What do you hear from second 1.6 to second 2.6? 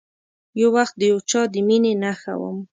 میینې نښه وم